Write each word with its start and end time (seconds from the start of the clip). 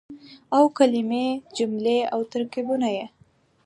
او 0.55 0.63
کلمې 0.77 1.25
،جملې 1.55 1.97
او 2.13 2.19
ترکيبونه 2.31 2.87
يې 2.95 3.05